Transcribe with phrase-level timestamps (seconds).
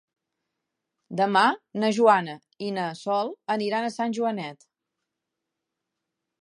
[1.19, 1.43] Demà
[1.83, 2.35] na Joana
[2.69, 4.69] i na Sol aniran a Sant Joanet.